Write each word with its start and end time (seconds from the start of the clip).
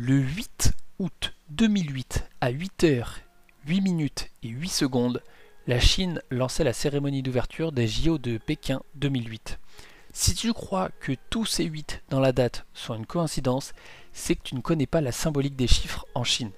Le 0.00 0.14
8 0.14 0.74
août 1.00 1.34
2008 1.50 2.24
à 2.40 2.52
8h, 2.52 3.04
8 3.66 3.80
minutes 3.80 4.30
et 4.44 4.48
8 4.48 4.68
secondes, 4.68 5.24
la 5.66 5.80
Chine 5.80 6.22
lançait 6.30 6.62
la 6.62 6.72
cérémonie 6.72 7.24
d'ouverture 7.24 7.72
des 7.72 7.88
JO 7.88 8.16
de 8.16 8.38
Pékin 8.38 8.80
2008. 8.94 9.58
Si 10.12 10.36
tu 10.36 10.52
crois 10.52 10.90
que 11.00 11.14
tous 11.30 11.46
ces 11.46 11.64
8 11.64 12.04
dans 12.10 12.20
la 12.20 12.30
date 12.30 12.64
sont 12.74 12.94
une 12.94 13.06
coïncidence, 13.06 13.72
c'est 14.12 14.36
que 14.36 14.44
tu 14.44 14.54
ne 14.54 14.60
connais 14.60 14.86
pas 14.86 15.00
la 15.00 15.10
symbolique 15.10 15.56
des 15.56 15.66
chiffres 15.66 16.06
en 16.14 16.22
Chine. 16.22 16.52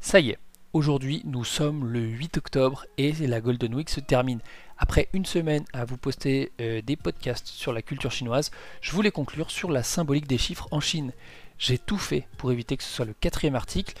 Ça 0.00 0.18
y 0.18 0.30
est, 0.30 0.38
aujourd'hui 0.72 1.22
nous 1.24 1.44
sommes 1.44 1.86
le 1.86 2.00
8 2.00 2.38
octobre 2.38 2.86
et 2.96 3.12
la 3.12 3.40
Golden 3.40 3.74
Week 3.74 3.88
se 3.88 4.00
termine. 4.00 4.40
Après 4.76 5.08
une 5.12 5.24
semaine 5.24 5.64
à 5.72 5.84
vous 5.84 5.96
poster 5.96 6.52
euh, 6.60 6.82
des 6.82 6.96
podcasts 6.96 7.48
sur 7.48 7.72
la 7.72 7.82
culture 7.82 8.12
chinoise, 8.12 8.50
je 8.80 8.92
voulais 8.92 9.10
conclure 9.10 9.50
sur 9.50 9.70
la 9.70 9.82
symbolique 9.82 10.26
des 10.26 10.38
chiffres 10.38 10.68
en 10.70 10.80
Chine. 10.80 11.12
J'ai 11.58 11.78
tout 11.78 11.98
fait 11.98 12.28
pour 12.36 12.52
éviter 12.52 12.76
que 12.76 12.84
ce 12.84 12.90
soit 12.90 13.04
le 13.04 13.14
quatrième 13.14 13.56
article, 13.56 13.94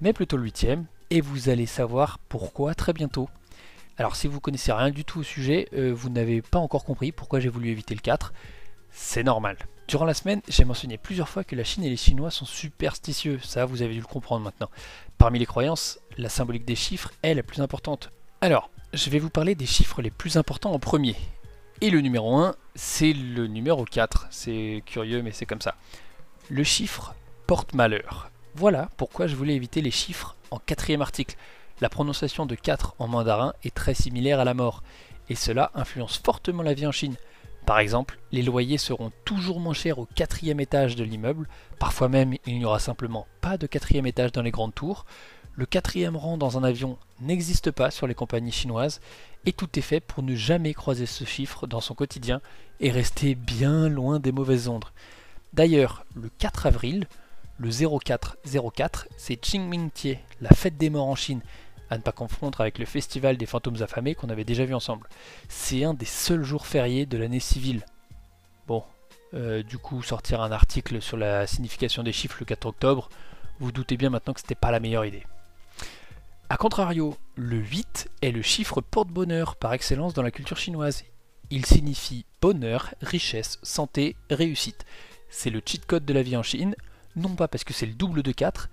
mais 0.00 0.12
plutôt 0.12 0.36
le 0.36 0.44
huitième, 0.44 0.86
et 1.10 1.20
vous 1.20 1.48
allez 1.48 1.66
savoir 1.66 2.18
pourquoi 2.28 2.74
très 2.74 2.92
bientôt. 2.92 3.28
Alors 3.98 4.16
si 4.16 4.28
vous 4.28 4.40
connaissez 4.40 4.72
rien 4.72 4.90
du 4.90 5.04
tout 5.04 5.20
au 5.20 5.24
sujet, 5.24 5.68
euh, 5.74 5.92
vous 5.94 6.08
n'avez 6.08 6.42
pas 6.42 6.58
encore 6.58 6.84
compris 6.84 7.12
pourquoi 7.12 7.40
j'ai 7.40 7.48
voulu 7.48 7.68
éviter 7.68 7.94
le 7.94 8.00
4. 8.00 8.32
C'est 8.90 9.22
normal. 9.22 9.56
Durant 9.88 10.04
la 10.04 10.14
semaine, 10.14 10.40
j'ai 10.48 10.64
mentionné 10.64 10.96
plusieurs 10.96 11.28
fois 11.28 11.44
que 11.44 11.56
la 11.56 11.64
Chine 11.64 11.84
et 11.84 11.90
les 11.90 11.96
Chinois 11.96 12.30
sont 12.30 12.44
superstitieux, 12.44 13.38
ça 13.42 13.64
vous 13.66 13.82
avez 13.82 13.94
dû 13.94 14.00
le 14.00 14.06
comprendre 14.06 14.44
maintenant. 14.44 14.70
Parmi 15.18 15.38
les 15.38 15.46
croyances, 15.46 15.98
la 16.16 16.28
symbolique 16.28 16.64
des 16.64 16.76
chiffres 16.76 17.12
est 17.22 17.34
la 17.34 17.42
plus 17.42 17.60
importante. 17.60 18.10
Alors, 18.40 18.70
je 18.92 19.10
vais 19.10 19.18
vous 19.18 19.30
parler 19.30 19.54
des 19.54 19.66
chiffres 19.66 20.02
les 20.02 20.10
plus 20.10 20.36
importants 20.36 20.72
en 20.72 20.78
premier. 20.78 21.16
Et 21.80 21.90
le 21.90 22.00
numéro 22.00 22.36
1, 22.36 22.54
c'est 22.74 23.12
le 23.12 23.46
numéro 23.48 23.84
4. 23.84 24.28
C'est 24.30 24.82
curieux, 24.86 25.22
mais 25.22 25.32
c'est 25.32 25.46
comme 25.46 25.60
ça. 25.60 25.74
Le 26.48 26.64
chiffre 26.64 27.14
porte 27.46 27.74
malheur. 27.74 28.30
Voilà 28.54 28.88
pourquoi 28.96 29.26
je 29.26 29.34
voulais 29.34 29.54
éviter 29.54 29.80
les 29.80 29.90
chiffres 29.90 30.36
en 30.50 30.58
quatrième 30.58 31.02
article. 31.02 31.36
La 31.80 31.88
prononciation 31.88 32.46
de 32.46 32.54
4 32.54 32.94
en 32.98 33.08
mandarin 33.08 33.54
est 33.64 33.74
très 33.74 33.94
similaire 33.94 34.38
à 34.38 34.44
la 34.44 34.54
mort, 34.54 34.82
et 35.28 35.34
cela 35.34 35.70
influence 35.74 36.18
fortement 36.18 36.62
la 36.62 36.74
vie 36.74 36.86
en 36.86 36.92
Chine. 36.92 37.16
Par 37.66 37.78
exemple, 37.78 38.18
les 38.32 38.42
loyers 38.42 38.78
seront 38.78 39.12
toujours 39.24 39.60
moins 39.60 39.74
chers 39.74 39.98
au 39.98 40.06
quatrième 40.06 40.60
étage 40.60 40.96
de 40.96 41.04
l'immeuble, 41.04 41.48
parfois 41.78 42.08
même 42.08 42.34
il 42.46 42.58
n'y 42.58 42.64
aura 42.64 42.80
simplement 42.80 43.26
pas 43.40 43.56
de 43.56 43.66
quatrième 43.66 44.06
étage 44.06 44.32
dans 44.32 44.42
les 44.42 44.50
grandes 44.50 44.74
tours, 44.74 45.06
le 45.54 45.66
quatrième 45.66 46.16
rang 46.16 46.38
dans 46.38 46.58
un 46.58 46.64
avion 46.64 46.98
n'existe 47.20 47.70
pas 47.70 47.90
sur 47.90 48.06
les 48.06 48.14
compagnies 48.14 48.52
chinoises, 48.52 49.00
et 49.44 49.52
tout 49.52 49.68
est 49.78 49.82
fait 49.82 50.00
pour 50.00 50.22
ne 50.22 50.34
jamais 50.34 50.74
croiser 50.74 51.06
ce 51.06 51.24
chiffre 51.24 51.66
dans 51.66 51.80
son 51.80 51.94
quotidien 51.94 52.40
et 52.80 52.90
rester 52.90 53.34
bien 53.34 53.88
loin 53.88 54.18
des 54.18 54.32
mauvaises 54.32 54.68
ondes. 54.68 54.86
D'ailleurs, 55.52 56.04
le 56.14 56.30
4 56.38 56.66
avril, 56.66 57.06
le 57.58 57.70
0404, 57.70 59.08
c'est 59.16 59.36
Qingming-tie, 59.36 60.18
la 60.40 60.50
fête 60.50 60.78
des 60.78 60.90
morts 60.90 61.08
en 61.08 61.14
Chine, 61.14 61.42
à 61.92 61.98
ne 61.98 62.02
pas 62.02 62.12
confondre 62.12 62.62
avec 62.62 62.78
le 62.78 62.86
festival 62.86 63.36
des 63.36 63.44
fantômes 63.44 63.82
affamés 63.82 64.14
qu'on 64.14 64.30
avait 64.30 64.44
déjà 64.44 64.64
vu 64.64 64.74
ensemble. 64.74 65.06
C'est 65.50 65.84
un 65.84 65.92
des 65.92 66.06
seuls 66.06 66.42
jours 66.42 66.66
fériés 66.66 67.04
de 67.04 67.18
l'année 67.18 67.38
civile. 67.38 67.84
Bon, 68.66 68.82
euh, 69.34 69.62
du 69.62 69.76
coup, 69.76 70.02
sortir 70.02 70.40
un 70.40 70.52
article 70.52 71.02
sur 71.02 71.18
la 71.18 71.46
signification 71.46 72.02
des 72.02 72.12
chiffres 72.12 72.38
le 72.40 72.46
4 72.46 72.64
octobre, 72.64 73.10
vous 73.60 73.72
doutez 73.72 73.98
bien 73.98 74.08
maintenant 74.08 74.32
que 74.32 74.40
c'était 74.40 74.54
pas 74.54 74.70
la 74.70 74.80
meilleure 74.80 75.04
idée. 75.04 75.26
A 76.48 76.56
contrario, 76.56 77.14
le 77.34 77.58
8 77.58 78.08
est 78.22 78.32
le 78.32 78.40
chiffre 78.40 78.80
porte-bonheur 78.80 79.56
par 79.56 79.74
excellence 79.74 80.14
dans 80.14 80.22
la 80.22 80.30
culture 80.30 80.56
chinoise. 80.56 81.04
Il 81.50 81.66
signifie 81.66 82.24
bonheur, 82.40 82.94
richesse, 83.02 83.58
santé, 83.62 84.16
réussite. 84.30 84.86
C'est 85.28 85.50
le 85.50 85.60
cheat 85.64 85.84
code 85.84 86.06
de 86.06 86.14
la 86.14 86.22
vie 86.22 86.38
en 86.38 86.42
Chine, 86.42 86.74
non 87.16 87.34
pas 87.34 87.48
parce 87.48 87.64
que 87.64 87.74
c'est 87.74 87.84
le 87.84 87.92
double 87.92 88.22
de 88.22 88.32
4, 88.32 88.70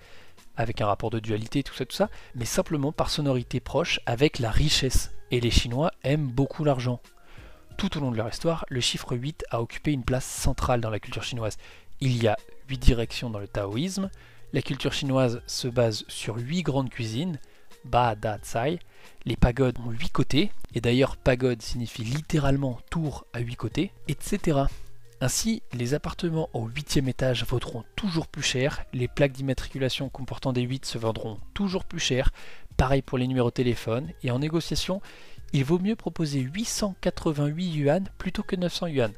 avec 0.60 0.82
un 0.82 0.88
rapport 0.88 1.10
de 1.10 1.20
dualité, 1.20 1.64
tout 1.64 1.74
ça, 1.74 1.86
tout 1.86 1.96
ça, 1.96 2.10
mais 2.36 2.44
simplement 2.44 2.92
par 2.92 3.10
sonorité 3.10 3.62
proche 3.62 4.02
avec 4.06 4.40
la 4.40 4.52
richesse. 4.52 5.12
Et 5.32 5.40
les 5.40 5.52
Chinois 5.52 5.92
aiment 6.04 6.28
beaucoup 6.28 6.66
l'argent. 6.66 7.00
Tout 7.78 7.98
au 7.98 8.02
long 8.02 8.12
de 8.12 8.18
leur 8.18 8.28
histoire, 8.28 8.66
le 8.68 8.82
chiffre 8.82 9.16
8 9.16 9.46
a 9.52 9.62
occupé 9.62 9.94
une 9.94 10.04
place 10.04 10.26
centrale 10.26 10.82
dans 10.82 10.90
la 10.90 11.00
culture 11.00 11.24
chinoise. 11.24 11.58
Il 12.02 12.22
y 12.22 12.28
a 12.28 12.36
8 12.68 12.78
directions 12.78 13.30
dans 13.30 13.40
le 13.40 13.48
taoïsme. 13.48 14.10
La 14.52 14.62
culture 14.62 14.92
chinoise 14.92 15.42
se 15.48 15.70
base 15.70 16.04
sur 16.10 16.36
8 16.36 16.64
grandes 16.64 16.90
cuisines, 16.90 17.40
Ba, 17.86 18.16
Da, 18.16 18.38
Tsai. 18.40 18.80
Les 19.24 19.38
pagodes 19.38 19.80
ont 19.80 19.92
8 19.92 20.10
côtés, 20.10 20.52
et 20.76 20.82
d'ailleurs 20.82 21.16
pagode 21.16 21.62
signifie 21.62 22.04
littéralement 22.04 22.80
tour 22.92 23.26
à 23.32 23.40
8 23.40 23.56
côtés, 23.56 23.94
etc. 24.10 24.64
Ainsi, 25.22 25.64
les 25.74 25.94
appartements 25.94 26.50
au 26.54 26.68
8 26.68 26.98
étage 27.08 27.44
vaudront 27.44 27.84
toujours 27.98 28.28
plus 28.28 28.42
cher, 28.42 28.86
les 28.94 29.10
plaques 29.10 29.34
d'immatriculation 29.34 30.08
comportant 30.08 30.54
des 30.54 30.62
8 30.62 30.86
se 30.86 30.98
vendront 30.98 31.40
toujours 31.54 31.84
plus 31.84 32.00
cher, 32.00 32.32
pareil 32.78 33.02
pour 33.02 33.18
les 33.18 33.28
numéros 33.28 33.50
de 33.50 33.54
téléphone, 33.54 34.12
et 34.24 34.32
en 34.32 34.40
négociation, 34.40 35.02
il 35.52 35.66
vaut 35.66 35.80
mieux 35.80 35.98
proposer 35.98 36.40
888 36.40 37.74
yuan 37.74 38.10
plutôt 38.18 38.44
que 38.44 38.56
900 38.56 38.88
yuan. 38.88 39.12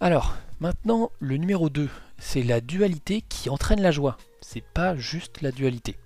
Alors, 0.00 0.36
maintenant, 0.60 1.10
le 1.18 1.38
numéro 1.38 1.70
2, 1.70 1.88
c'est 2.18 2.42
la 2.42 2.60
dualité 2.60 3.22
qui 3.22 3.48
entraîne 3.48 3.80
la 3.80 3.92
joie. 3.92 4.18
C'est 4.42 4.64
pas 4.64 4.96
juste 4.96 5.40
la 5.40 5.50
dualité. 5.50 5.96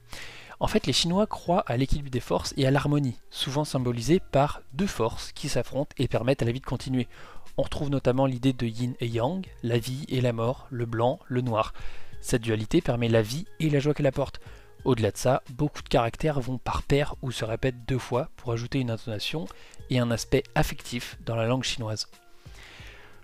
En 0.60 0.68
fait, 0.68 0.86
les 0.86 0.92
Chinois 0.92 1.26
croient 1.26 1.64
à 1.66 1.76
l'équilibre 1.76 2.10
des 2.10 2.20
forces 2.20 2.54
et 2.56 2.66
à 2.66 2.70
l'harmonie, 2.70 3.18
souvent 3.30 3.64
symbolisée 3.64 4.20
par 4.20 4.62
deux 4.72 4.86
forces 4.86 5.32
qui 5.32 5.48
s'affrontent 5.48 5.94
et 5.98 6.06
permettent 6.06 6.42
à 6.42 6.44
la 6.44 6.52
vie 6.52 6.60
de 6.60 6.64
continuer. 6.64 7.08
On 7.56 7.62
retrouve 7.62 7.90
notamment 7.90 8.26
l'idée 8.26 8.52
de 8.52 8.66
yin 8.66 8.94
et 9.00 9.06
yang, 9.06 9.46
la 9.62 9.78
vie 9.78 10.04
et 10.08 10.20
la 10.20 10.32
mort, 10.32 10.66
le 10.70 10.86
blanc, 10.86 11.20
le 11.28 11.40
noir. 11.40 11.72
Cette 12.20 12.42
dualité 12.42 12.80
permet 12.80 13.08
la 13.08 13.22
vie 13.22 13.46
et 13.60 13.70
la 13.70 13.78
joie 13.78 13.94
qu'elle 13.94 14.06
apporte. 14.06 14.40
Au-delà 14.84 15.12
de 15.12 15.16
ça, 15.16 15.42
beaucoup 15.50 15.82
de 15.82 15.88
caractères 15.88 16.40
vont 16.40 16.58
par 16.58 16.82
paire 16.82 17.14
ou 17.22 17.30
se 17.30 17.44
répètent 17.44 17.86
deux 17.86 17.98
fois 17.98 18.28
pour 18.36 18.52
ajouter 18.52 18.80
une 18.80 18.90
intonation 18.90 19.46
et 19.88 19.98
un 19.98 20.10
aspect 20.10 20.42
affectif 20.54 21.16
dans 21.24 21.36
la 21.36 21.46
langue 21.46 21.62
chinoise. 21.62 22.08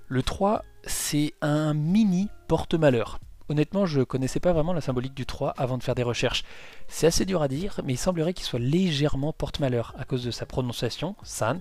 Le 0.08 0.22
3, 0.22 0.64
c'est 0.84 1.34
un 1.40 1.74
mini 1.74 2.28
porte-malheur. 2.48 3.18
Honnêtement, 3.48 3.84
je 3.84 3.98
ne 3.98 4.04
connaissais 4.04 4.40
pas 4.40 4.52
vraiment 4.52 4.72
la 4.72 4.80
symbolique 4.80 5.14
du 5.14 5.26
3 5.26 5.54
avant 5.56 5.76
de 5.76 5.82
faire 5.82 5.96
des 5.96 6.02
recherches. 6.02 6.44
C'est 6.88 7.06
assez 7.06 7.24
dur 7.24 7.42
à 7.42 7.48
dire, 7.48 7.80
mais 7.84 7.94
il 7.94 7.98
semblerait 7.98 8.32
qu'il 8.32 8.46
soit 8.46 8.60
légèrement 8.60 9.32
porte-malheur 9.32 9.92
à 9.98 10.04
cause 10.04 10.24
de 10.24 10.30
sa 10.30 10.46
prononciation, 10.46 11.16
san, 11.24 11.60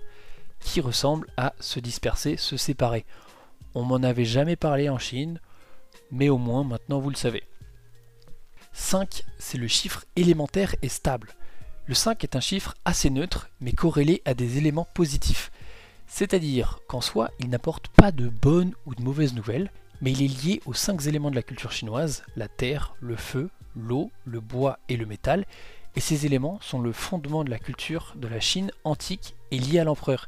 qui 0.59 0.81
ressemble 0.81 1.27
à 1.37 1.53
se 1.59 1.79
disperser, 1.79 2.37
se 2.37 2.57
séparer. 2.57 3.05
On 3.75 3.83
m'en 3.83 3.97
avait 3.97 4.25
jamais 4.25 4.55
parlé 4.55 4.89
en 4.89 4.97
Chine, 4.97 5.39
mais 6.11 6.29
au 6.29 6.37
moins 6.37 6.63
maintenant 6.63 6.99
vous 6.99 7.09
le 7.09 7.15
savez. 7.15 7.43
5, 8.73 9.23
c'est 9.37 9.57
le 9.57 9.67
chiffre 9.67 10.05
élémentaire 10.15 10.75
et 10.81 10.89
stable. 10.89 11.33
Le 11.85 11.95
5 11.95 12.23
est 12.23 12.35
un 12.35 12.39
chiffre 12.39 12.75
assez 12.85 13.09
neutre, 13.09 13.49
mais 13.61 13.71
corrélé 13.71 14.21
à 14.25 14.33
des 14.33 14.57
éléments 14.57 14.87
positifs. 14.93 15.51
C'est-à-dire 16.07 16.79
qu'en 16.87 17.01
soi, 17.01 17.31
il 17.39 17.49
n'apporte 17.49 17.87
pas 17.89 18.11
de 18.11 18.29
bonnes 18.29 18.73
ou 18.85 18.95
de 18.95 19.01
mauvaises 19.01 19.33
nouvelles, 19.33 19.71
mais 20.01 20.11
il 20.11 20.23
est 20.23 20.43
lié 20.43 20.61
aux 20.65 20.73
5 20.73 21.07
éléments 21.07 21.31
de 21.31 21.35
la 21.35 21.43
culture 21.43 21.71
chinoise, 21.71 22.23
la 22.35 22.47
terre, 22.47 22.95
le 22.99 23.15
feu, 23.15 23.49
l'eau, 23.75 24.11
le 24.25 24.39
bois 24.39 24.79
et 24.87 24.97
le 24.97 25.05
métal, 25.05 25.45
et 25.95 25.99
ces 25.99 26.25
éléments 26.25 26.59
sont 26.61 26.79
le 26.79 26.93
fondement 26.93 27.43
de 27.43 27.49
la 27.49 27.59
culture 27.59 28.13
de 28.15 28.27
la 28.27 28.39
Chine 28.39 28.71
antique 28.83 29.35
et 29.51 29.59
lié 29.59 29.79
à 29.79 29.83
l'empereur. 29.83 30.27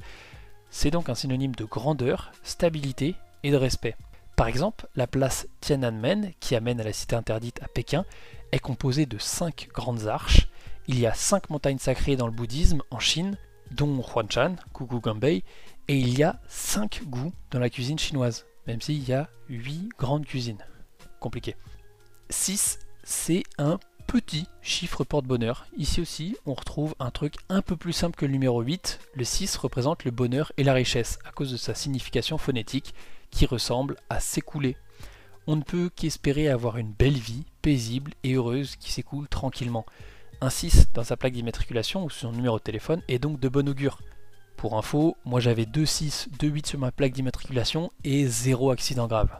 C'est 0.69 0.91
donc 0.91 1.09
un 1.09 1.15
synonyme 1.15 1.55
de 1.55 1.65
grandeur, 1.65 2.31
stabilité 2.43 3.15
et 3.43 3.51
de 3.51 3.57
respect. 3.57 3.95
Par 4.35 4.47
exemple, 4.47 4.87
la 4.95 5.07
place 5.07 5.47
Tiananmen, 5.59 6.31
qui 6.39 6.55
amène 6.55 6.79
à 6.79 6.83
la 6.83 6.93
cité 6.93 7.15
interdite 7.15 7.61
à 7.61 7.67
Pékin, 7.67 8.05
est 8.51 8.59
composée 8.59 9.05
de 9.05 9.17
5 9.17 9.69
grandes 9.73 10.07
arches. 10.07 10.47
Il 10.87 10.99
y 10.99 11.05
a 11.05 11.13
5 11.13 11.49
montagnes 11.49 11.77
sacrées 11.77 12.15
dans 12.15 12.25
le 12.25 12.33
bouddhisme 12.33 12.81
en 12.89 12.99
Chine, 12.99 13.37
dont 13.71 14.01
Huanchan, 14.01 14.55
Kugu 14.73 14.99
Ganbei, 14.99 15.43
et 15.87 15.97
il 15.97 16.17
y 16.17 16.23
a 16.23 16.39
5 16.47 17.03
goûts 17.05 17.33
dans 17.51 17.59
la 17.59 17.69
cuisine 17.69 17.99
chinoise, 17.99 18.45
même 18.65 18.81
s'il 18.81 19.07
y 19.07 19.13
a 19.13 19.29
8 19.49 19.89
grandes 19.97 20.25
cuisines. 20.25 20.63
Compliqué. 21.19 21.55
6, 22.29 22.79
c'est 23.03 23.43
un 23.57 23.79
petit 24.11 24.47
chiffre 24.61 25.05
porte-bonheur. 25.05 25.67
Ici 25.77 26.01
aussi, 26.01 26.35
on 26.45 26.53
retrouve 26.53 26.95
un 26.99 27.11
truc 27.11 27.35
un 27.47 27.61
peu 27.61 27.77
plus 27.77 27.93
simple 27.93 28.17
que 28.17 28.25
le 28.25 28.33
numéro 28.33 28.61
8. 28.61 28.99
Le 29.15 29.23
6 29.23 29.55
représente 29.55 30.03
le 30.03 30.11
bonheur 30.11 30.51
et 30.57 30.65
la 30.65 30.73
richesse 30.73 31.17
à 31.23 31.31
cause 31.31 31.49
de 31.49 31.55
sa 31.55 31.75
signification 31.75 32.37
phonétique 32.37 32.93
qui 33.29 33.45
ressemble 33.45 33.95
à 34.09 34.19
s'écouler. 34.19 34.75
On 35.47 35.55
ne 35.55 35.63
peut 35.63 35.89
qu'espérer 35.95 36.49
avoir 36.49 36.75
une 36.75 36.91
belle 36.91 37.17
vie, 37.17 37.45
paisible 37.61 38.11
et 38.25 38.33
heureuse 38.33 38.75
qui 38.75 38.91
s'écoule 38.91 39.29
tranquillement. 39.29 39.85
Un 40.41 40.49
6 40.49 40.91
dans 40.93 41.05
sa 41.05 41.15
plaque 41.15 41.31
d'immatriculation 41.31 42.03
ou 42.03 42.09
son 42.09 42.33
numéro 42.33 42.57
de 42.57 42.63
téléphone 42.63 43.01
est 43.07 43.19
donc 43.19 43.39
de 43.39 43.47
bon 43.47 43.69
augure. 43.69 44.01
Pour 44.57 44.77
info, 44.77 45.15
moi 45.23 45.39
j'avais 45.39 45.65
2 45.65 45.85
6, 45.85 46.27
2 46.37 46.47
8 46.49 46.67
sur 46.67 46.79
ma 46.79 46.91
plaque 46.91 47.13
d'immatriculation 47.13 47.93
et 48.03 48.27
zéro 48.27 48.71
accident 48.71 49.07
grave. 49.07 49.39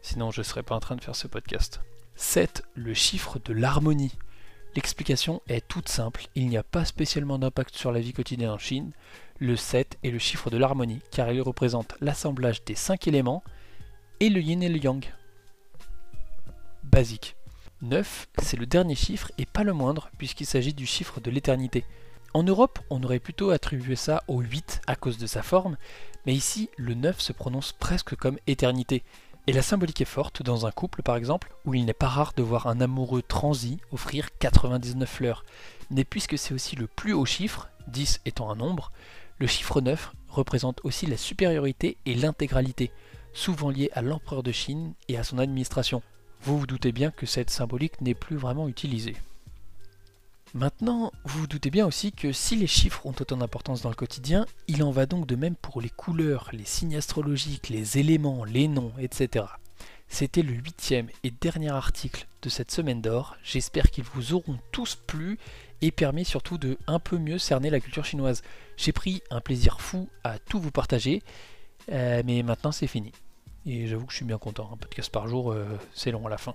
Sinon 0.00 0.30
je 0.30 0.42
ne 0.42 0.44
serais 0.44 0.62
pas 0.62 0.76
en 0.76 0.80
train 0.80 0.94
de 0.94 1.02
faire 1.02 1.16
ce 1.16 1.26
podcast. 1.26 1.80
7. 2.20 2.64
Le 2.74 2.94
chiffre 2.94 3.38
de 3.38 3.52
l'harmonie. 3.52 4.10
L'explication 4.74 5.40
est 5.46 5.66
toute 5.66 5.88
simple, 5.88 6.26
il 6.34 6.48
n'y 6.48 6.56
a 6.56 6.64
pas 6.64 6.84
spécialement 6.84 7.38
d'impact 7.38 7.76
sur 7.76 7.92
la 7.92 8.00
vie 8.00 8.12
quotidienne 8.12 8.50
en 8.50 8.58
Chine. 8.58 8.90
Le 9.38 9.54
7 9.54 9.98
est 10.02 10.10
le 10.10 10.18
chiffre 10.18 10.50
de 10.50 10.58
l'harmonie 10.58 11.00
car 11.12 11.30
il 11.30 11.40
représente 11.40 11.94
l'assemblage 12.00 12.64
des 12.64 12.74
5 12.74 13.06
éléments 13.06 13.44
et 14.18 14.30
le 14.30 14.40
yin 14.40 14.64
et 14.64 14.68
le 14.68 14.78
yang. 14.78 15.04
basique. 16.82 17.36
9, 17.82 18.26
c'est 18.42 18.58
le 18.58 18.66
dernier 18.66 18.96
chiffre 18.96 19.30
et 19.38 19.46
pas 19.46 19.62
le 19.62 19.72
moindre 19.72 20.10
puisqu'il 20.18 20.46
s'agit 20.46 20.74
du 20.74 20.86
chiffre 20.86 21.20
de 21.20 21.30
l'éternité. 21.30 21.84
En 22.34 22.42
Europe, 22.42 22.80
on 22.90 23.02
aurait 23.04 23.20
plutôt 23.20 23.50
attribué 23.50 23.94
ça 23.94 24.24
au 24.26 24.40
8 24.40 24.80
à 24.88 24.96
cause 24.96 25.18
de 25.18 25.28
sa 25.28 25.42
forme, 25.42 25.76
mais 26.26 26.34
ici, 26.34 26.68
le 26.76 26.94
9 26.94 27.20
se 27.20 27.32
prononce 27.32 27.72
presque 27.72 28.16
comme 28.16 28.38
éternité. 28.48 29.04
Et 29.48 29.52
la 29.54 29.62
symbolique 29.62 30.02
est 30.02 30.04
forte 30.04 30.42
dans 30.42 30.66
un 30.66 30.70
couple 30.70 31.02
par 31.02 31.16
exemple, 31.16 31.54
où 31.64 31.72
il 31.72 31.86
n'est 31.86 31.94
pas 31.94 32.06
rare 32.06 32.34
de 32.36 32.42
voir 32.42 32.66
un 32.66 32.82
amoureux 32.82 33.22
transi 33.22 33.78
offrir 33.92 34.28
99 34.38 35.08
fleurs. 35.08 35.42
Mais 35.90 36.04
puisque 36.04 36.36
c'est 36.36 36.52
aussi 36.52 36.76
le 36.76 36.86
plus 36.86 37.14
haut 37.14 37.24
chiffre, 37.24 37.70
10 37.86 38.20
étant 38.26 38.50
un 38.50 38.56
nombre, 38.56 38.92
le 39.38 39.46
chiffre 39.46 39.80
9 39.80 40.12
représente 40.28 40.80
aussi 40.84 41.06
la 41.06 41.16
supériorité 41.16 41.96
et 42.04 42.14
l'intégralité, 42.14 42.90
souvent 43.32 43.70
lié 43.70 43.88
à 43.94 44.02
l'empereur 44.02 44.42
de 44.42 44.52
Chine 44.52 44.92
et 45.08 45.16
à 45.16 45.24
son 45.24 45.38
administration. 45.38 46.02
Vous 46.42 46.58
vous 46.58 46.66
doutez 46.66 46.92
bien 46.92 47.10
que 47.10 47.24
cette 47.24 47.48
symbolique 47.48 48.02
n'est 48.02 48.12
plus 48.12 48.36
vraiment 48.36 48.68
utilisée. 48.68 49.16
Maintenant, 50.54 51.12
vous 51.24 51.40
vous 51.40 51.46
doutez 51.46 51.70
bien 51.70 51.86
aussi 51.86 52.10
que 52.12 52.32
si 52.32 52.56
les 52.56 52.66
chiffres 52.66 53.04
ont 53.04 53.14
autant 53.20 53.36
d'importance 53.36 53.82
dans 53.82 53.90
le 53.90 53.94
quotidien, 53.94 54.46
il 54.66 54.82
en 54.82 54.90
va 54.90 55.04
donc 55.04 55.26
de 55.26 55.36
même 55.36 55.54
pour 55.54 55.82
les 55.82 55.90
couleurs, 55.90 56.48
les 56.52 56.64
signes 56.64 56.96
astrologiques, 56.96 57.68
les 57.68 57.98
éléments, 57.98 58.44
les 58.44 58.66
noms, 58.66 58.92
etc. 58.98 59.44
C'était 60.08 60.42
le 60.42 60.54
huitième 60.54 61.08
et 61.22 61.30
dernier 61.30 61.68
article 61.68 62.26
de 62.40 62.48
cette 62.48 62.70
semaine 62.70 63.02
d'or. 63.02 63.36
J'espère 63.42 63.90
qu'ils 63.90 64.04
vous 64.04 64.32
auront 64.32 64.58
tous 64.72 64.94
plu 64.94 65.38
et 65.82 65.90
permis 65.90 66.24
surtout 66.24 66.56
de 66.56 66.78
un 66.86 66.98
peu 66.98 67.18
mieux 67.18 67.38
cerner 67.38 67.68
la 67.68 67.78
culture 67.78 68.06
chinoise. 68.06 68.42
J'ai 68.78 68.92
pris 68.92 69.22
un 69.30 69.42
plaisir 69.42 69.82
fou 69.82 70.08
à 70.24 70.38
tout 70.38 70.58
vous 70.58 70.70
partager, 70.70 71.22
euh, 71.92 72.22
mais 72.24 72.42
maintenant 72.42 72.72
c'est 72.72 72.86
fini. 72.86 73.12
Et 73.66 73.86
j'avoue 73.86 74.06
que 74.06 74.12
je 74.12 74.16
suis 74.16 74.24
bien 74.24 74.38
content. 74.38 74.70
Un 74.72 74.78
podcast 74.78 75.12
par 75.12 75.28
jour, 75.28 75.52
euh, 75.52 75.66
c'est 75.92 76.10
long 76.10 76.26
à 76.26 76.30
la 76.30 76.38
fin. 76.38 76.54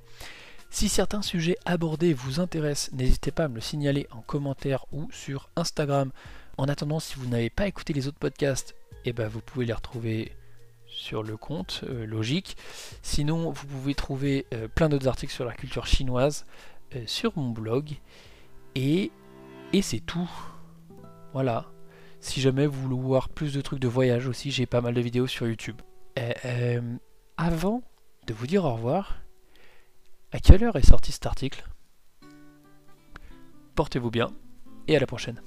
Si 0.74 0.90
certains 0.90 1.22
sujets 1.22 1.56
abordés 1.66 2.16
vous 2.16 2.40
intéressent, 2.40 2.92
n'hésitez 2.94 3.30
pas 3.30 3.44
à 3.44 3.48
me 3.48 3.54
le 3.54 3.62
signaler 3.62 4.08
en 4.10 4.22
commentaire 4.22 4.88
ou 4.92 5.08
sur 5.12 5.52
Instagram. 5.56 6.12
En 6.58 6.68
attendant, 6.68 7.00
si 7.00 7.14
vous 7.16 7.28
n'avez 7.28 7.52
pas 7.52 7.68
écouté 7.68 7.94
les 7.94 8.08
autres 8.08 8.18
podcasts, 8.18 8.74
eh 9.06 9.14
ben 9.14 9.28
vous 9.28 9.40
pouvez 9.40 9.68
les 9.68 9.74
retrouver 9.74 10.32
sur 10.88 11.22
le 11.22 11.38
compte, 11.38 11.84
euh, 11.88 12.08
logique. 12.08 12.58
Sinon, 13.04 13.52
vous 13.52 13.68
pouvez 13.68 13.94
trouver 13.94 14.48
euh, 14.52 14.68
plein 14.68 14.90
d'autres 14.90 15.08
articles 15.08 15.32
sur 15.32 15.46
la 15.46 15.54
culture 15.54 15.86
chinoise 15.86 16.44
euh, 16.96 17.04
sur 17.06 17.38
mon 17.38 17.52
blog. 17.52 17.92
Et, 18.74 19.12
et 19.74 19.84
c'est 19.84 20.00
tout. 20.00 20.30
Voilà. 21.34 21.68
Si 22.20 22.42
jamais 22.42 22.66
vous 22.66 22.82
voulez 22.82 23.00
voir 23.00 23.30
plus 23.30 23.54
de 23.54 23.62
trucs 23.62 23.80
de 23.80 23.88
voyage 23.88 24.26
aussi, 24.26 24.50
j'ai 24.50 24.66
pas 24.66 24.82
mal 24.82 24.96
de 24.96 25.02
vidéos 25.02 25.28
sur 25.28 25.48
YouTube. 25.48 25.80
avant 27.38 27.84
de 28.26 28.34
vous 28.34 28.48
dire 28.48 28.66
au 28.66 28.74
revoir, 28.74 29.23
à 30.34 30.40
quelle 30.40 30.64
heure 30.64 30.76
est 30.76 30.86
sorti 30.86 31.12
cet 31.12 31.28
article? 31.28 31.64
Portez-vous 33.76 34.10
bien 34.10 34.32
et 34.88 34.98
à 34.98 35.00
la 35.00 35.06
prochaine. 35.06 35.42